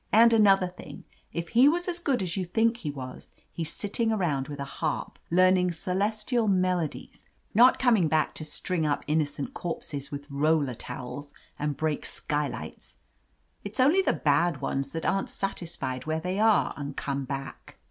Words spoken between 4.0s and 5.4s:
around with a harp,